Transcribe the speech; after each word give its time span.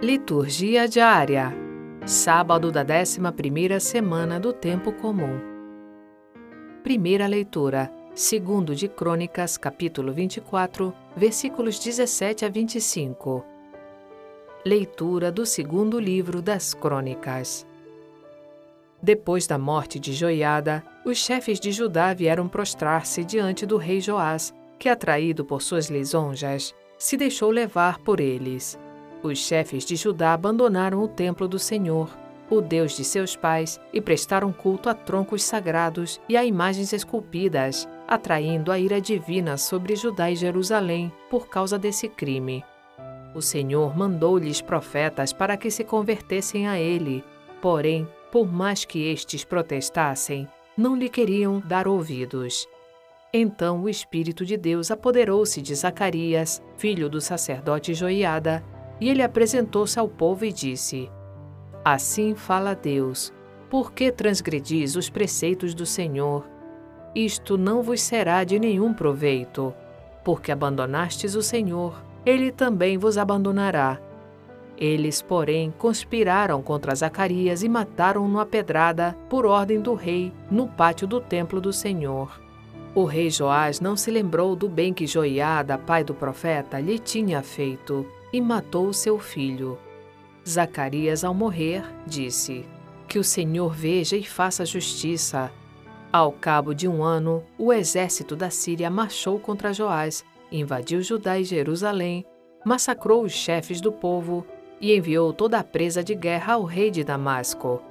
Liturgia 0.00 0.86
diária. 0.86 1.52
Sábado 2.06 2.70
da 2.70 2.84
11ª 2.84 3.80
semana 3.80 4.38
do 4.38 4.52
tempo 4.52 4.92
comum. 4.92 5.40
Primeira 6.84 7.26
leitura. 7.26 7.92
Segundo 8.14 8.76
de 8.76 8.86
Crônicas, 8.86 9.56
capítulo 9.56 10.12
24, 10.12 10.94
versículos 11.16 11.80
17 11.80 12.44
a 12.44 12.48
25. 12.48 13.44
Leitura 14.64 15.32
do 15.32 15.44
segundo 15.44 15.98
livro 15.98 16.40
das 16.40 16.74
Crônicas. 16.74 17.66
Depois 19.02 19.48
da 19.48 19.58
morte 19.58 19.98
de 19.98 20.12
Joiada, 20.12 20.84
os 21.04 21.18
chefes 21.18 21.58
de 21.58 21.72
Judá 21.72 22.14
vieram 22.14 22.46
prostrar-se 22.46 23.24
diante 23.24 23.66
do 23.66 23.76
rei 23.76 24.00
Joás, 24.00 24.54
que, 24.78 24.88
atraído 24.88 25.44
por 25.44 25.60
suas 25.60 25.88
lisonjas, 25.88 26.72
se 26.96 27.16
deixou 27.16 27.50
levar 27.50 27.98
por 27.98 28.20
eles. 28.20 28.78
Os 29.22 29.38
chefes 29.38 29.84
de 29.84 29.96
Judá 29.96 30.32
abandonaram 30.32 31.02
o 31.02 31.08
templo 31.08 31.48
do 31.48 31.58
Senhor, 31.58 32.08
o 32.50 32.60
Deus 32.60 32.96
de 32.96 33.04
seus 33.04 33.36
pais, 33.36 33.80
e 33.92 34.00
prestaram 34.00 34.52
culto 34.52 34.88
a 34.88 34.94
troncos 34.94 35.42
sagrados 35.42 36.20
e 36.28 36.36
a 36.36 36.44
imagens 36.44 36.92
esculpidas, 36.92 37.88
atraindo 38.06 38.72
a 38.72 38.78
ira 38.78 39.00
divina 39.00 39.56
sobre 39.56 39.96
Judá 39.96 40.30
e 40.30 40.36
Jerusalém 40.36 41.12
por 41.28 41.48
causa 41.48 41.78
desse 41.78 42.08
crime. 42.08 42.64
O 43.34 43.42
Senhor 43.42 43.96
mandou-lhes 43.96 44.60
profetas 44.60 45.32
para 45.32 45.56
que 45.56 45.70
se 45.70 45.84
convertessem 45.84 46.66
a 46.66 46.78
ele, 46.78 47.22
porém, 47.60 48.08
por 48.32 48.50
mais 48.50 48.84
que 48.84 49.10
estes 49.10 49.44
protestassem, 49.44 50.48
não 50.76 50.96
lhe 50.96 51.08
queriam 51.08 51.60
dar 51.60 51.86
ouvidos. 51.86 52.66
Então 53.32 53.82
o 53.82 53.88
Espírito 53.88 54.46
de 54.46 54.56
Deus 54.56 54.90
apoderou-se 54.90 55.60
de 55.60 55.74
Zacarias, 55.74 56.62
filho 56.78 57.10
do 57.10 57.20
sacerdote 57.20 57.92
Joiada, 57.92 58.64
e 59.00 59.08
ele 59.08 59.22
apresentou-se 59.22 59.98
ao 59.98 60.08
povo 60.08 60.44
e 60.44 60.52
disse: 60.52 61.10
Assim 61.84 62.34
fala 62.34 62.74
Deus: 62.74 63.32
Por 63.70 63.92
que 63.92 64.10
transgredis 64.10 64.96
os 64.96 65.08
preceitos 65.08 65.74
do 65.74 65.86
Senhor? 65.86 66.46
Isto 67.14 67.56
não 67.56 67.82
vos 67.82 68.02
será 68.02 68.44
de 68.44 68.58
nenhum 68.58 68.92
proveito, 68.92 69.74
porque 70.24 70.52
abandonastes 70.52 71.34
o 71.34 71.42
Senhor, 71.42 72.02
ele 72.24 72.52
também 72.52 72.98
vos 72.98 73.16
abandonará. 73.16 73.98
Eles, 74.76 75.20
porém, 75.20 75.74
conspiraram 75.76 76.62
contra 76.62 76.94
Zacarias 76.94 77.64
e 77.64 77.68
mataram-no 77.68 78.38
a 78.38 78.46
pedrada, 78.46 79.16
por 79.28 79.44
ordem 79.44 79.80
do 79.80 79.94
rei, 79.94 80.32
no 80.48 80.68
pátio 80.68 81.06
do 81.06 81.20
templo 81.20 81.60
do 81.60 81.72
Senhor. 81.72 82.40
O 82.94 83.04
rei 83.04 83.28
Joás 83.30 83.80
não 83.80 83.96
se 83.96 84.10
lembrou 84.10 84.54
do 84.54 84.68
bem 84.68 84.94
que 84.94 85.06
Joiada, 85.06 85.76
pai 85.76 86.04
do 86.04 86.14
profeta, 86.14 86.78
lhe 86.78 86.98
tinha 86.98 87.42
feito, 87.42 88.06
e 88.32 88.40
matou 88.40 88.92
seu 88.92 89.18
filho. 89.18 89.78
Zacarias, 90.46 91.24
ao 91.24 91.34
morrer, 91.34 91.84
disse: 92.06 92.64
Que 93.06 93.18
o 93.18 93.24
Senhor 93.24 93.74
veja 93.74 94.16
e 94.16 94.24
faça 94.24 94.64
justiça. 94.64 95.50
Ao 96.12 96.32
cabo 96.32 96.74
de 96.74 96.88
um 96.88 97.02
ano, 97.02 97.44
o 97.58 97.72
exército 97.72 98.34
da 98.34 98.48
Síria 98.48 98.90
marchou 98.90 99.38
contra 99.38 99.74
Joás, 99.74 100.24
invadiu 100.50 101.02
Judá 101.02 101.38
e 101.38 101.44
Jerusalém, 101.44 102.24
massacrou 102.64 103.22
os 103.24 103.32
chefes 103.32 103.80
do 103.80 103.92
povo 103.92 104.46
e 104.80 104.94
enviou 104.94 105.32
toda 105.32 105.58
a 105.58 105.64
presa 105.64 106.02
de 106.02 106.14
guerra 106.14 106.54
ao 106.54 106.64
rei 106.64 106.90
de 106.90 107.04
Damasco. 107.04 107.82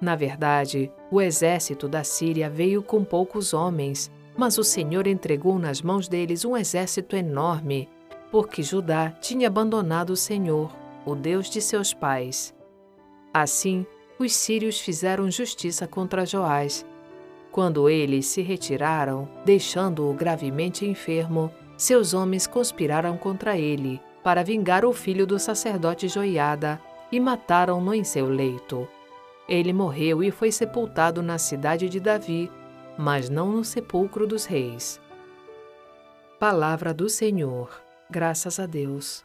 Na 0.00 0.16
verdade, 0.16 0.90
o 1.10 1.20
exército 1.20 1.86
da 1.86 2.02
Síria 2.02 2.48
veio 2.48 2.82
com 2.82 3.04
poucos 3.04 3.52
homens, 3.52 4.10
mas 4.36 4.56
o 4.56 4.64
Senhor 4.64 5.06
entregou 5.06 5.58
nas 5.58 5.82
mãos 5.82 6.08
deles 6.08 6.44
um 6.44 6.56
exército 6.56 7.14
enorme, 7.14 7.88
porque 8.30 8.62
Judá 8.62 9.10
tinha 9.20 9.48
abandonado 9.48 10.10
o 10.10 10.16
Senhor, 10.16 10.70
o 11.04 11.14
Deus 11.14 11.50
de 11.50 11.60
seus 11.60 11.92
pais. 11.92 12.54
Assim, 13.32 13.86
os 14.18 14.32
sírios 14.34 14.80
fizeram 14.80 15.30
justiça 15.30 15.86
contra 15.86 16.26
Joás. 16.26 16.86
Quando 17.50 17.88
eles 17.88 18.26
se 18.26 18.42
retiraram, 18.42 19.28
deixando-o 19.44 20.12
gravemente 20.14 20.86
enfermo, 20.86 21.50
seus 21.76 22.14
homens 22.14 22.46
conspiraram 22.46 23.16
contra 23.16 23.58
ele, 23.58 24.00
para 24.22 24.44
vingar 24.44 24.84
o 24.84 24.92
filho 24.92 25.26
do 25.26 25.38
sacerdote 25.38 26.06
Joiada, 26.06 26.80
e 27.10 27.18
mataram-no 27.18 27.92
em 27.92 28.04
seu 28.04 28.26
leito. 28.26 28.86
Ele 29.48 29.72
morreu 29.72 30.22
e 30.22 30.30
foi 30.30 30.52
sepultado 30.52 31.22
na 31.22 31.38
cidade 31.38 31.88
de 31.88 31.98
Davi, 31.98 32.50
mas 32.96 33.28
não 33.28 33.50
no 33.50 33.64
sepulcro 33.64 34.26
dos 34.26 34.44
reis. 34.44 35.00
Palavra 36.38 36.94
do 36.94 37.08
Senhor. 37.08 37.89
Graças 38.10 38.58
a 38.58 38.66
Deus. 38.66 39.24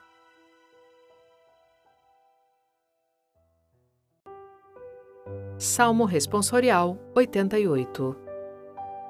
Salmo 5.58 6.06
Responsorial 6.06 6.98
88 7.16 8.16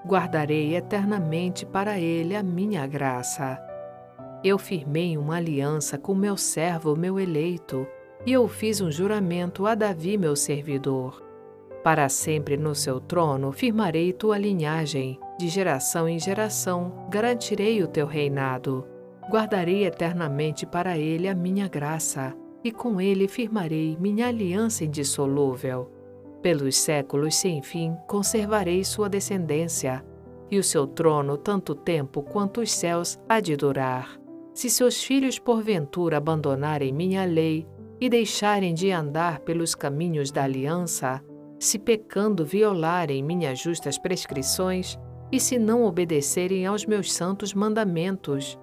Guardarei 0.08 0.76
eternamente 0.76 1.66
para 1.66 2.00
ele 2.00 2.36
a 2.36 2.44
minha 2.44 2.86
graça. 2.88 3.60
Eu 4.44 4.58
firmei 4.58 5.18
uma 5.18 5.38
aliança 5.38 5.98
com 5.98 6.14
meu 6.14 6.38
servo, 6.38 6.96
meu 6.96 7.20
eleito, 7.20 7.88
e 8.26 8.32
eu 8.32 8.48
fiz 8.48 8.80
um 8.80 8.92
juramento 8.92 9.66
a 9.66 9.74
Davi, 9.74 10.18
meu 10.18 10.36
servidor 10.36 11.26
para 11.86 12.10
sempre 12.10 12.58
no 12.58 12.74
seu 12.74 13.00
trono 13.00 13.52
firmarei 13.52 14.12
tua 14.12 14.40
linhagem, 14.40 15.20
de 15.38 15.48
geração 15.48 16.10
em 16.10 16.18
geração 16.18 17.06
garantirei 17.12 17.84
o 17.84 17.88
teu 17.88 18.08
reinado. 18.08 18.95
Guardarei 19.30 19.86
eternamente 19.86 20.66
para 20.66 20.98
ele 20.98 21.28
a 21.28 21.36
minha 21.36 21.68
graça, 21.68 22.36
e 22.64 22.72
com 22.72 23.00
ele 23.00 23.28
firmarei 23.28 23.98
minha 24.00 24.28
aliança 24.28 24.84
indissolúvel. 24.84 25.92
Pelos 26.42 26.78
séculos 26.78 27.36
sem 27.36 27.62
fim 27.62 27.96
conservarei 28.08 28.84
sua 28.84 29.10
descendência, 29.10 30.06
e 30.50 30.60
o 30.60 30.64
seu 30.64 30.86
trono 30.86 31.38
tanto 31.38 31.74
tempo 31.74 32.22
quanto 32.22 32.62
os 32.62 32.72
céus 32.72 33.20
há 33.28 33.40
de 33.40 33.56
durar. 33.56 34.20
Se 34.54 34.70
seus 34.70 35.04
filhos 35.04 35.40
porventura 35.40 36.18
abandonarem 36.18 36.94
minha 36.94 37.26
lei 37.26 37.68
e 38.00 38.10
deixarem 38.10 38.74
de 38.74 38.92
andar 38.92 39.40
pelos 39.40 39.74
caminhos 39.74 40.32
da 40.32 40.44
aliança, 40.44 41.22
se 41.60 41.80
pecando 41.80 42.46
violarem 42.46 43.24
minhas 43.24 43.60
justas 43.60 43.98
prescrições 43.98 45.00
e 45.32 45.40
se 45.40 45.58
não 45.58 45.84
obedecerem 45.84 46.66
aos 46.66 46.86
meus 46.86 47.12
santos 47.12 47.54
mandamentos. 47.54 48.58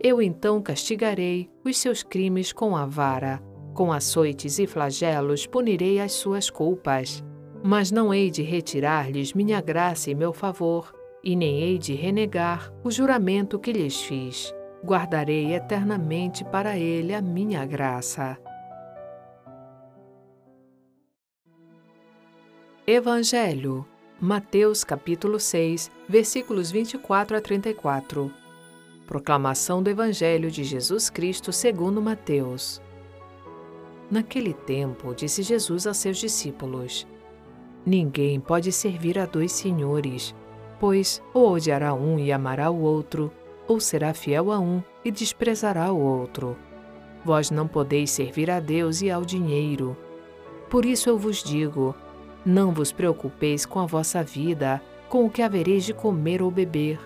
Eu 0.00 0.22
então 0.22 0.62
castigarei 0.62 1.50
os 1.64 1.76
seus 1.76 2.04
crimes 2.04 2.52
com 2.52 2.76
a 2.76 2.86
vara, 2.86 3.42
com 3.74 3.92
açoites 3.92 4.58
e 4.60 4.66
flagelos 4.66 5.44
punirei 5.44 6.00
as 6.00 6.12
suas 6.12 6.48
culpas. 6.48 7.24
Mas 7.64 7.90
não 7.90 8.14
hei 8.14 8.30
de 8.30 8.42
retirar-lhes 8.42 9.32
minha 9.32 9.60
graça 9.60 10.08
e 10.08 10.14
meu 10.14 10.32
favor, 10.32 10.94
e 11.24 11.34
nem 11.34 11.62
hei 11.62 11.78
de 11.78 11.94
renegar 11.94 12.72
o 12.84 12.90
juramento 12.92 13.58
que 13.58 13.72
lhes 13.72 14.00
fiz. 14.00 14.54
Guardarei 14.84 15.52
eternamente 15.52 16.44
para 16.44 16.78
ele 16.78 17.12
a 17.12 17.20
minha 17.20 17.66
graça. 17.66 18.38
Evangelho, 22.86 23.84
Mateus 24.20 24.84
capítulo 24.84 25.40
6, 25.40 25.90
versículos 26.08 26.70
24 26.70 27.36
a 27.36 27.40
34. 27.40 28.47
Proclamação 29.08 29.82
do 29.82 29.88
Evangelho 29.88 30.50
de 30.50 30.62
Jesus 30.62 31.08
Cristo 31.08 31.50
segundo 31.50 32.02
Mateus. 32.02 32.78
Naquele 34.10 34.52
tempo, 34.52 35.14
disse 35.14 35.42
Jesus 35.42 35.86
a 35.86 35.94
seus 35.94 36.18
discípulos: 36.18 37.06
Ninguém 37.86 38.38
pode 38.38 38.70
servir 38.70 39.18
a 39.18 39.24
dois 39.24 39.52
senhores, 39.52 40.34
pois 40.78 41.22
ou 41.32 41.52
odiará 41.52 41.94
um 41.94 42.18
e 42.18 42.30
amará 42.30 42.70
o 42.70 42.82
outro, 42.82 43.32
ou 43.66 43.80
será 43.80 44.12
fiel 44.12 44.52
a 44.52 44.58
um 44.58 44.82
e 45.02 45.10
desprezará 45.10 45.90
o 45.90 45.98
outro. 45.98 46.54
Vós 47.24 47.50
não 47.50 47.66
podeis 47.66 48.10
servir 48.10 48.50
a 48.50 48.60
Deus 48.60 49.00
e 49.00 49.10
ao 49.10 49.24
dinheiro. 49.24 49.96
Por 50.68 50.84
isso 50.84 51.08
eu 51.08 51.16
vos 51.16 51.42
digo: 51.42 51.94
não 52.44 52.72
vos 52.72 52.92
preocupeis 52.92 53.64
com 53.64 53.80
a 53.80 53.86
vossa 53.86 54.22
vida, 54.22 54.82
com 55.08 55.24
o 55.24 55.30
que 55.30 55.40
havereis 55.40 55.86
de 55.86 55.94
comer 55.94 56.42
ou 56.42 56.50
beber, 56.50 57.00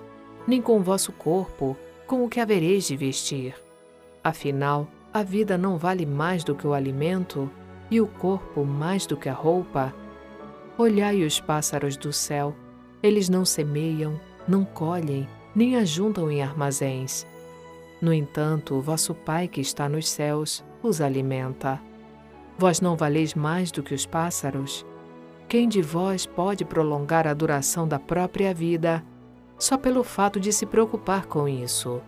nem 0.48 0.60
com 0.60 0.80
o 0.80 0.82
vosso 0.82 1.12
corpo, 1.12 1.76
com 2.12 2.26
o 2.26 2.28
que 2.28 2.40
havereis 2.40 2.88
de 2.88 2.94
vestir. 2.94 3.54
Afinal, 4.22 4.86
a 5.14 5.22
vida 5.22 5.56
não 5.56 5.78
vale 5.78 6.04
mais 6.04 6.44
do 6.44 6.54
que 6.54 6.66
o 6.66 6.74
alimento, 6.74 7.50
e 7.90 8.02
o 8.02 8.06
corpo 8.06 8.66
mais 8.66 9.06
do 9.06 9.16
que 9.16 9.30
a 9.30 9.32
roupa. 9.32 9.94
Olhai 10.76 11.22
os 11.22 11.40
pássaros 11.40 11.96
do 11.96 12.12
céu, 12.12 12.54
eles 13.02 13.30
não 13.30 13.46
semeiam, 13.46 14.20
não 14.46 14.62
colhem, 14.62 15.26
nem 15.54 15.76
ajuntam 15.76 16.30
em 16.30 16.42
armazéns. 16.42 17.26
No 17.98 18.12
entanto, 18.12 18.78
vosso 18.78 19.14
Pai 19.14 19.48
que 19.48 19.62
está 19.62 19.88
nos 19.88 20.06
céus 20.06 20.62
os 20.82 21.00
alimenta. 21.00 21.80
Vós 22.58 22.78
não 22.78 22.94
valeis 22.94 23.32
mais 23.32 23.72
do 23.72 23.82
que 23.82 23.94
os 23.94 24.04
pássaros? 24.04 24.84
Quem 25.48 25.66
de 25.66 25.80
vós 25.80 26.26
pode 26.26 26.62
prolongar 26.62 27.26
a 27.26 27.32
duração 27.32 27.88
da 27.88 27.98
própria 27.98 28.52
vida 28.52 29.02
só 29.62 29.78
pelo 29.78 30.02
fato 30.02 30.40
de 30.40 30.52
se 30.52 30.66
preocupar 30.66 31.26
com 31.26 31.48
isso? 31.48 32.02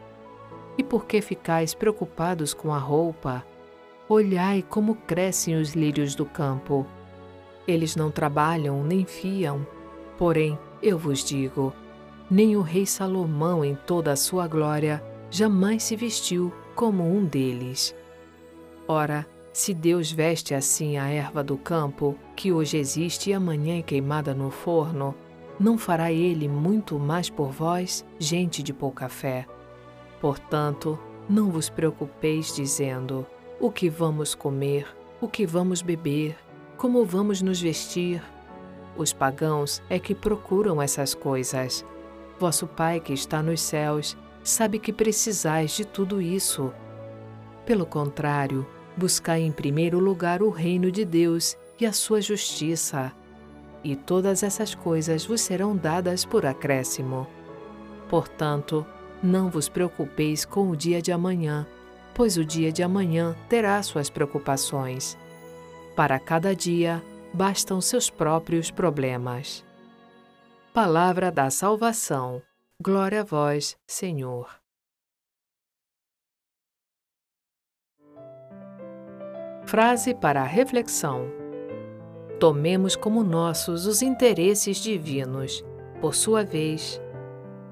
E 0.77 0.83
por 0.83 1.07
que 1.07 1.21
ficais 1.21 1.73
preocupados 1.73 2.53
com 2.53 2.75
a 2.75 2.79
roupa? 2.79 3.47
Olhai 4.09 4.61
como 4.69 4.97
crescem 4.97 5.55
os 5.55 5.73
lírios 5.73 6.17
do 6.17 6.27
campo. 6.27 6.85
Eles 7.65 7.95
não 7.95 8.11
trabalham 8.11 8.83
nem 8.83 9.05
fiam. 9.07 9.65
Porém, 10.19 10.59
eu 10.83 10.99
vos 10.99 11.25
digo: 11.25 11.73
nem 12.29 12.57
o 12.57 12.61
rei 12.61 12.85
Salomão, 12.85 13.65
em 13.65 13.77
toda 13.87 14.11
a 14.11 14.17
sua 14.17 14.49
glória, 14.49 15.01
jamais 15.31 15.85
se 15.85 15.95
vestiu 15.95 16.53
como 16.75 17.09
um 17.09 17.25
deles. 17.25 17.95
Ora, 18.89 19.25
se 19.53 19.73
Deus 19.73 20.11
veste 20.11 20.57
assim 20.57 20.97
a 20.99 21.07
erva 21.07 21.45
do 21.45 21.57
campo, 21.57 22.19
que 22.35 22.51
hoje 22.51 22.79
existe 22.79 23.31
e 23.31 23.33
amanhã 23.33 23.79
é 23.79 23.83
queimada 23.83 24.35
no 24.35 24.51
forno, 24.51 25.15
não 25.59 25.79
fará 25.79 26.11
ele 26.11 26.49
muito 26.49 26.99
mais 26.99 27.31
por 27.31 27.51
vós, 27.51 28.05
gente 28.19 28.63
de 28.63 28.73
pouca 28.73 29.09
fé? 29.09 29.47
Portanto, 30.21 30.99
não 31.29 31.51
vos 31.51 31.69
preocupeis 31.69 32.55
dizendo: 32.55 33.27
o 33.61 33.71
que 33.71 33.89
vamos 33.89 34.35
comer, 34.35 34.87
o 35.21 35.29
que 35.29 35.47
vamos 35.47 35.83
beber, 35.83 36.37
como 36.77 37.05
vamos 37.05 37.41
nos 37.41 37.61
vestir. 37.61 38.23
Os 38.97 39.13
pagãos 39.13 39.83
é 39.89 39.99
que 39.99 40.15
procuram 40.15 40.81
essas 40.81 41.15
coisas. 41.15 41.85
Vosso 42.39 42.67
Pai 42.67 43.01
que 43.01 43.13
está 43.13 43.43
nos 43.43 43.61
céus 43.61 44.17
sabe 44.43 44.79
que 44.79 44.93
precisais 44.93 45.73
de 45.73 45.85
tudo 45.85 46.21
isso. 46.21 46.73
Pelo 47.65 47.87
contrário, 47.87 48.67
buscai 48.97 49.41
em 49.41 49.51
primeiro 49.51 49.99
lugar 49.99 50.43
o 50.43 50.51
reino 50.51 50.91
de 50.91 51.05
Deus 51.05 51.57
e 51.81 51.87
a 51.87 51.93
sua 51.93 52.21
justiça, 52.21 53.13
e 53.85 53.95
todas 53.95 54.43
essas 54.43 54.75
coisas 54.75 55.27
vos 55.27 55.43
serão 55.43 55.77
dadas 55.77 56.25
por 56.25 56.47
acréscimo. 56.47 57.27
Portanto, 58.09 58.85
não 59.23 59.51
vos 59.51 59.69
preocupeis 59.69 60.45
com 60.45 60.71
o 60.71 60.77
dia 60.77 61.01
de 61.01 61.13
amanhã, 61.13 61.67
pois 62.15 62.37
o 62.37 62.45
dia 62.45 62.73
de 62.73 62.83
amanhã 62.83 63.37
terá 63.49 63.83
suas 63.83 64.09
preocupações. 64.09 65.19
Para 65.95 66.19
cada 66.19 66.55
dia 66.55 67.03
bastam 67.33 67.81
seus 67.81 68.09
próprios 68.09 68.71
problemas. 68.71 69.65
Palavra 70.73 71.31
da 71.31 71.51
Salvação. 71.51 72.43
Glória 72.83 73.21
a 73.21 73.25
vós, 73.25 73.77
Senhor. 73.87 74.49
Frase 79.67 80.15
para 80.15 80.43
a 80.43 80.47
reflexão: 80.47 81.44
Tomemos 82.39 82.97
como 82.97 83.23
nossos 83.23 83.87
os 83.87 84.03
interesses 84.03 84.79
divinos. 84.79 85.65
Por 86.01 86.15
sua 86.15 86.45
vez, 86.45 87.01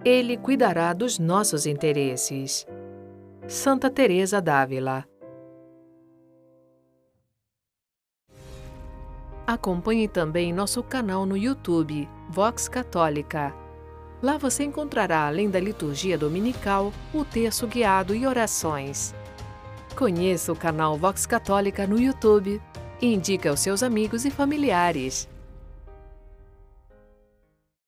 Ele 0.05 0.37
cuidará 0.37 0.93
dos 0.93 1.19
nossos 1.19 1.67
interesses. 1.67 2.67
Santa 3.49 3.91
Teresa 3.91 4.41
d'Ávila. 4.41 5.05
Acompanhe 9.45 10.07
também 10.07 10.53
nosso 10.53 10.83
canal 10.83 11.27
no 11.27 11.37
YouTube, 11.37 12.09
Vox 12.31 12.69
Católica. 12.69 13.53
Lá 14.23 14.39
você 14.39 14.63
encontrará, 14.63 15.27
além 15.27 15.51
da 15.51 15.59
liturgia 15.59 16.17
dominical, 16.17 16.93
o 17.13 17.25
terço 17.25 17.67
guiado 17.67 18.15
e 18.15 18.25
orações. 18.25 19.13
Conheça 19.97 20.53
o 20.53 20.57
canal 20.57 20.97
Vox 20.97 21.27
Católica 21.27 21.85
no 21.87 22.01
YouTube 22.01 22.63
e 23.03 23.13
indique 23.13 23.49
aos 23.49 23.61
seus 23.61 23.83
amigos 23.83 24.25
e 24.25 24.31
familiares. 24.31 25.29